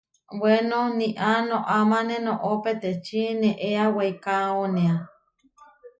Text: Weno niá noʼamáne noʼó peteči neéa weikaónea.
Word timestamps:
Weno 0.41 0.81
niá 0.99 1.29
noʼamáne 1.49 2.15
noʼó 2.27 2.49
peteči 2.63 3.21
neéa 3.41 3.85
weikaónea. 3.95 4.95